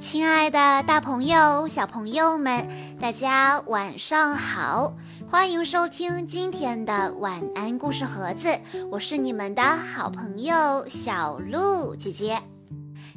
[0.00, 2.66] 亲爱的，大朋友、小朋友们，
[2.98, 4.96] 大家晚上好！
[5.28, 8.48] 欢迎收听今天的晚安故事盒子，
[8.90, 12.40] 我是你们的好朋友小鹿姐姐。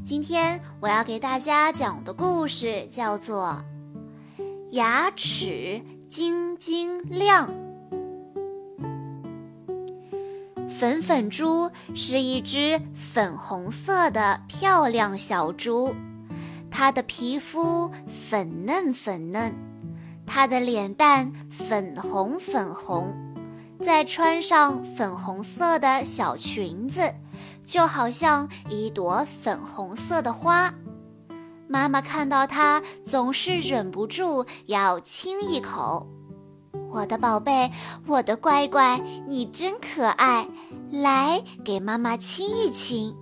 [0.04, 3.64] 今天我要给大家讲的故事叫做
[4.71, 7.47] 《牙齿晶晶亮》。
[10.70, 15.96] 粉粉猪是一只粉红色的漂亮小猪，
[16.75, 19.54] 她的皮肤粉嫩粉嫩，
[20.25, 23.15] 她的脸蛋粉红粉红，
[23.79, 27.13] 再穿上粉红色的小裙子，
[27.63, 30.73] 就好像一朵粉红色的花。
[31.68, 36.08] 妈妈看到它，总是忍不住要亲一口。
[36.89, 37.71] 我的宝贝，
[38.08, 40.47] 我的乖乖，你真可爱，
[40.91, 43.15] 来给妈妈亲一亲。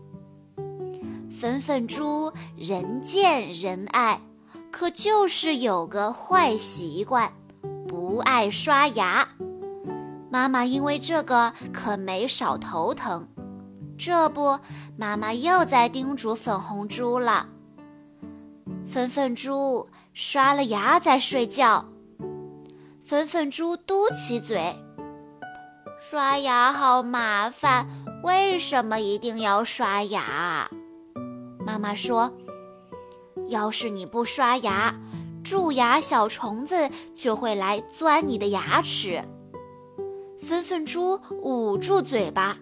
[1.41, 4.21] 粉粉猪人见人爱，
[4.69, 7.33] 可就是有个坏习惯，
[7.87, 9.27] 不爱刷牙。
[10.29, 13.27] 妈妈因为这个可没少头疼。
[13.97, 14.59] 这不，
[14.95, 17.47] 妈妈又在叮嘱粉红猪了：
[18.87, 21.85] 粉粉猪刷了牙再睡觉。
[23.03, 24.75] 粉粉猪嘟起嘴，
[25.99, 27.87] 刷牙好麻烦，
[28.21, 30.69] 为什么一定要刷牙？
[31.71, 32.29] 妈妈说
[33.47, 34.93] ：“要是你不刷牙，
[35.41, 39.23] 蛀牙小虫子就会来钻你的牙齿。”
[40.45, 42.57] 粉粉猪捂住嘴巴：“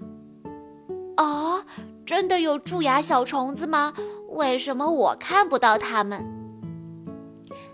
[1.18, 1.66] 啊，
[2.06, 3.96] 真的有蛀牙小虫子吗？
[4.30, 6.24] 为什么我看不到它们？”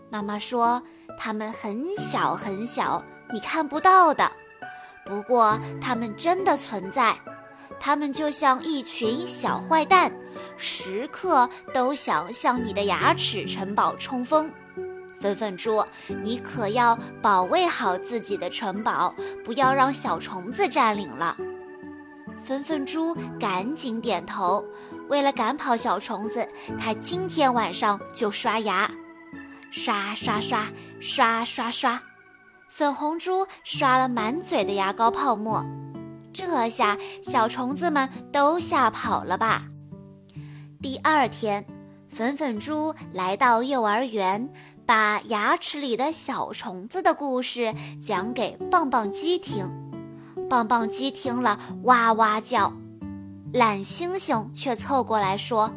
[0.10, 0.82] 妈妈说。
[1.18, 4.30] 它们很小很小，你看不到的。
[5.06, 7.18] 不过它们真的存在，
[7.80, 10.12] 它们就像一群小坏蛋，
[10.58, 14.52] 时刻都想向你的牙齿城堡冲锋。
[15.20, 15.84] 粉粉猪，
[16.22, 21.36] 你可要保卫好自己的城堡，不要让小虫子占领了。
[22.44, 24.64] 粉粉猪赶紧点头。
[25.08, 26.48] 为了赶跑小虫子，
[26.80, 28.90] 它今天晚上就刷牙。
[29.72, 30.68] 刷刷刷
[31.00, 32.02] 刷刷刷，
[32.70, 35.64] 粉红猪刷了满嘴的牙膏泡沫，
[36.34, 39.64] 这下小虫子们都吓跑了吧？
[40.86, 41.66] 第二天，
[42.10, 44.54] 粉粉猪来到幼儿园，
[44.86, 47.74] 把牙齿里的小虫子的故事
[48.04, 49.68] 讲给棒棒鸡听。
[50.48, 52.72] 棒棒鸡听了哇哇叫，
[53.52, 55.72] 懒星星却凑过来说。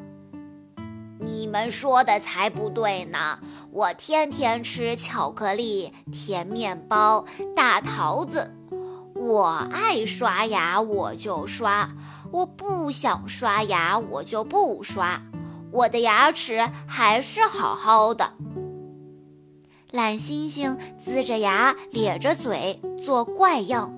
[1.18, 3.38] 你们说的才不对呢！
[3.70, 7.24] 我天天吃巧克力、甜面包、
[7.56, 8.54] 大桃子，
[9.14, 11.96] 我爱刷牙我就刷，
[12.30, 15.22] 我不想刷牙我就不刷，
[15.70, 18.32] 我的牙齿还是好好的。
[19.90, 23.92] 懒星星龇着牙咧着嘴做怪样，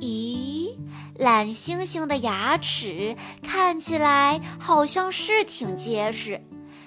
[0.00, 0.76] 咦？
[1.16, 6.40] 懒星星的牙齿看起来好像是挺结实，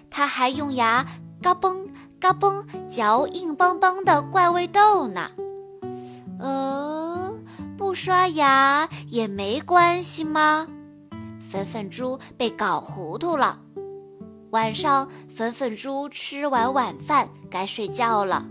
[0.10, 1.06] 它还用牙
[1.42, 1.88] 嘎嘣
[2.20, 5.32] 嘎嘣嚼硬邦邦的怪味豆呢。
[6.40, 7.27] 呃，
[7.78, 10.68] 不刷牙也没关系吗？
[11.48, 13.60] 粉粉猪被搞糊涂了。
[14.50, 18.46] 晚上，粉粉猪吃完晚饭该睡觉了，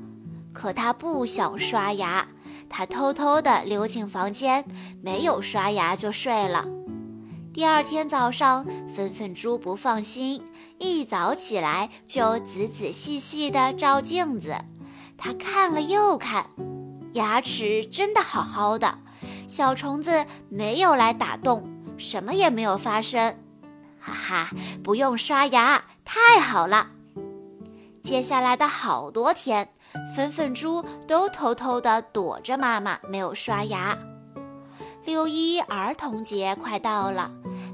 [0.53, 2.27] 可它不想刷牙。
[2.69, 4.65] 他偷偷地溜进房间，
[5.03, 6.65] 没有刷牙就睡了。
[7.53, 8.65] 第二天早上，
[8.95, 10.43] 粉粉猪不放心，
[10.79, 14.55] 一早起来就仔仔细细地照镜子。
[15.17, 16.47] 他看了又看，
[17.15, 18.99] 牙齿真的好好的，
[19.47, 23.39] 小虫子没有来打洞，什么也没有发生。
[23.99, 24.51] 哈哈，
[24.85, 26.89] 不用刷牙，太好了。
[28.03, 29.69] 接下来的好多天。
[30.15, 33.97] 粉粉猪都偷偷地躲着妈妈，没有刷牙。
[35.07, 37.31] 六一儿童节快到了，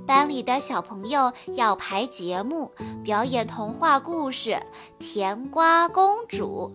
[0.06, 2.70] 班里的小朋友要排节目，
[3.02, 4.50] 表演童话故事
[4.98, 6.72] 《甜瓜公主》。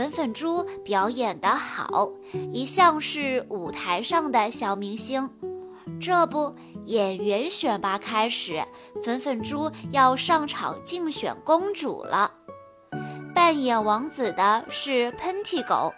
[0.00, 2.10] 粉粉猪表演得好，
[2.54, 5.28] 一向是舞台上的小明星。
[6.00, 6.54] 这不，
[6.84, 8.64] 演员选拔开始，
[9.04, 12.32] 粉粉猪要上场竞选公主了。
[13.34, 15.92] 扮演王子的是喷嚏狗，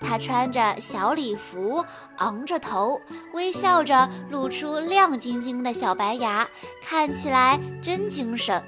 [0.00, 1.82] 他穿着小礼服，
[2.18, 3.00] 昂着头，
[3.32, 6.46] 微笑着，露出亮晶晶的小白牙，
[6.82, 8.62] 看起来真精神。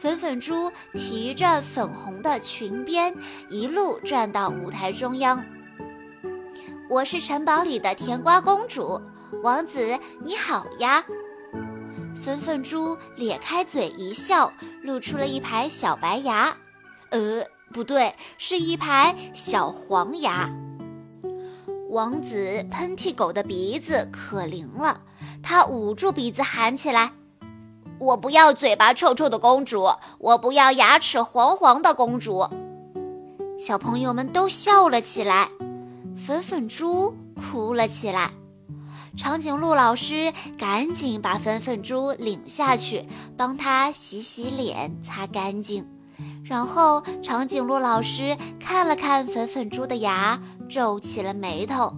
[0.00, 3.14] 粉粉猪提着粉红的裙边，
[3.50, 5.44] 一路转到舞台中央。
[6.88, 8.98] 我是城堡里的甜瓜公主，
[9.42, 11.04] 王子你好呀！
[12.24, 16.56] 粉粉猪咧开嘴一笑，露出了一排小白牙，
[17.10, 20.50] 呃，不对，是一排小黄牙。
[21.90, 25.02] 王子喷嚏狗的鼻子可灵了，
[25.42, 27.12] 他捂住鼻子喊起来
[28.00, 29.86] ：“我不要嘴巴臭臭的公主，
[30.18, 32.48] 我不要牙齿黄黄的公主。”
[33.60, 35.50] 小朋友们都笑了起来，
[36.26, 38.30] 粉粉猪哭了起来。
[39.16, 43.06] 长颈鹿老师赶紧把粉粉猪领下去，
[43.36, 45.86] 帮他洗洗脸、擦干净。
[46.42, 51.94] 然后长颈鹿老师看了看粉粉猪的牙，皱起了眉头。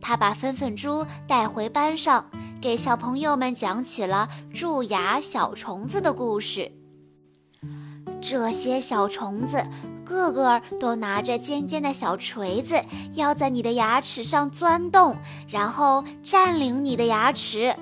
[0.00, 2.26] 他把粉粉猪带回班上，
[2.62, 6.70] 给小朋友们讲起了蛀牙小虫子的故事。
[8.20, 9.62] 这些小虫子。
[10.04, 12.74] 个个都拿着尖尖的小锤子，
[13.14, 15.16] 要在你的牙齿上钻洞，
[15.48, 17.74] 然后占领你的牙齿。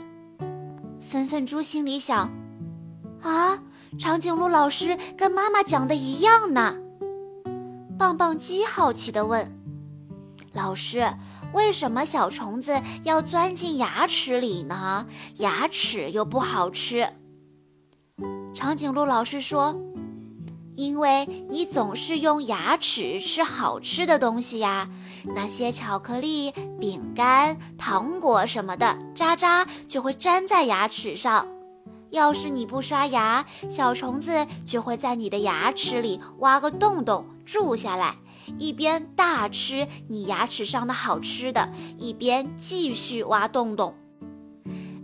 [1.01, 2.31] 粉粉猪心里想：
[3.21, 3.59] 啊，
[3.99, 6.77] 长颈鹿老师跟妈妈讲的一样呢。
[7.99, 9.53] 棒棒鸡好奇地问
[10.53, 11.13] ：“老师，
[11.53, 15.07] 为什么小虫子要钻进牙齿里呢？
[15.37, 17.09] 牙齿又不好吃。”
[18.55, 19.77] 长颈鹿老师说。
[20.77, 24.89] 因为你总是用牙齿吃好吃的东西呀，
[25.35, 31.47] 那些巧克力、饼干、糖果什么的渣渣就会粘在牙齿上。
[32.09, 38.15] 要是你不刷牙，小虫子就会在你的牙齿里挖个洞洞住下来，
[38.59, 43.95] 一边大吃你牙齿上的好吃的，一边继续挖洞洞。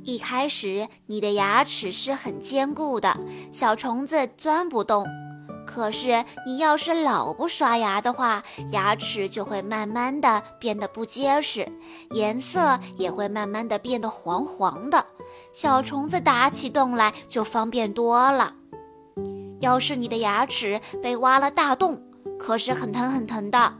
[0.02, 3.18] 一开始你的牙齿是很坚固的，
[3.50, 5.06] 小虫子钻不动。
[5.66, 11.68] 可是，你要是老不刷牙的话，牙齿就会慢慢的变得不结实，
[12.12, 15.04] 颜色也会慢慢的变得黄黄的。
[15.52, 18.54] 小虫子打起洞来就方便多了。
[19.60, 22.00] 要是你的牙齿被挖了大洞，
[22.38, 23.74] 可是很疼很疼的。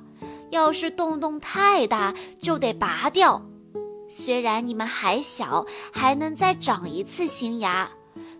[0.50, 3.42] 要是洞洞太大，就得拔掉。
[4.08, 7.90] 虽然你们还小，还能再长一次新牙，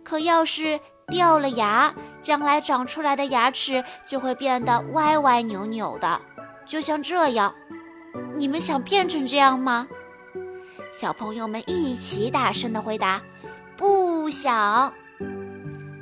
[0.03, 0.81] 可要是……
[1.09, 6.21] 掉了牙，将来长出来的牙齿就会变得歪歪扭扭的，
[6.67, 7.55] 就像这样。
[8.35, 9.87] 你们想变成这样吗？
[10.93, 13.23] 小朋友们一起大声地回答
[13.79, 14.93] ：“不想。”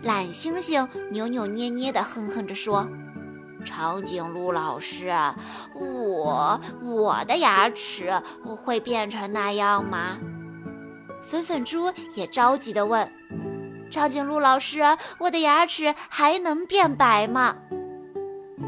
[0.03, 2.89] 懒星星扭扭捏捏地哼哼着说
[3.65, 5.13] ：“长颈鹿老师，
[5.75, 8.23] 我我的牙齿
[8.63, 10.19] 会变成那样吗？”
[11.23, 13.11] 粉粉猪也着急地问。
[13.91, 14.83] 长颈鹿老师，
[15.19, 17.57] 我的牙齿还能变白吗？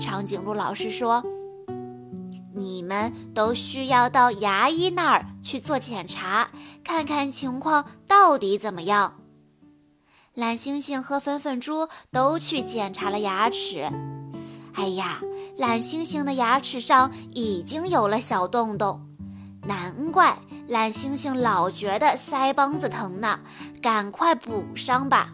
[0.01, 1.25] 长颈鹿老师说
[2.55, 6.49] ：“你们都需要到牙医那儿去做检查，
[6.85, 9.21] 看看情况到底怎么样。”
[10.33, 13.91] 蓝猩猩和粉粉猪都去检查了牙齿。
[14.77, 15.21] 哎呀，
[15.57, 19.01] 懒星星的牙齿上已经有了小洞洞，
[19.67, 20.39] 难怪。
[20.69, 23.41] 懒星星老觉得腮帮子疼呢，
[23.81, 25.31] 赶快补上吧。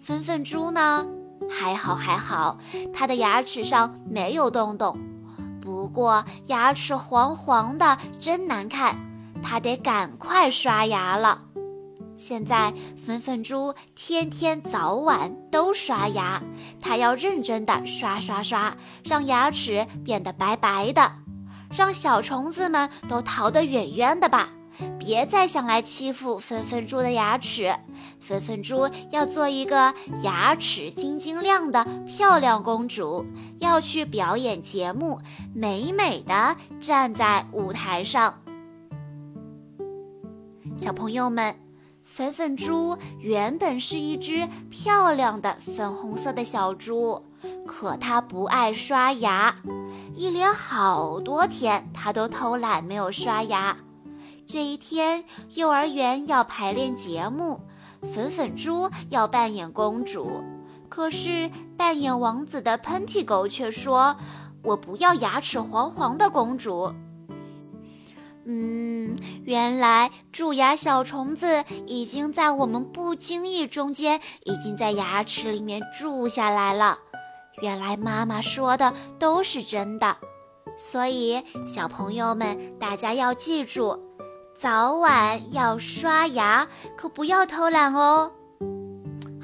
[0.00, 1.06] 粉粉猪呢？
[1.48, 2.58] 还好还好，
[2.92, 4.98] 它的牙齿上没有洞洞，
[5.60, 8.96] 不过牙齿黄黄的，真难看，
[9.42, 11.42] 它得赶快刷牙了。
[12.20, 16.42] 现在粉粉猪天天早晚都刷牙，
[16.78, 21.12] 它要认真的刷刷刷，让牙齿变得白白的。
[21.74, 24.50] 让小虫子们都逃得远远的吧，
[24.98, 27.74] 别再想来欺负粉粉猪的牙齿。
[28.20, 33.24] 粉粉猪要做一个牙齿晶晶亮的漂亮公主，
[33.60, 35.20] 要去表演节目，
[35.54, 38.42] 美美的站在舞台上。
[40.76, 41.54] 小朋友们，
[42.20, 47.24] 粉粉猪原本是一只漂亮的粉红色的小猪，
[47.66, 49.56] 可它不爱刷牙。
[50.14, 53.74] 一连好多天，它都偷懒没有刷牙。
[54.46, 55.24] 这一天，
[55.54, 57.62] 幼儿园要排练节目，
[58.12, 60.42] 粉粉猪要扮演公主，
[60.90, 64.14] 可是扮演王子的喷嚏狗却说
[64.62, 66.92] ：“我不要牙齿黄黄的公主。”
[68.52, 76.98] 嗯，原来蛀牙小虫子已经在我们不经意中间，已经在牙齿里面住下来了。
[77.62, 80.16] 原来妈妈说的都是真的，
[80.76, 84.00] 所以小朋友们，大家要记住，
[84.56, 86.66] 早晚要刷牙，
[86.96, 88.32] 可不要偷懒哦。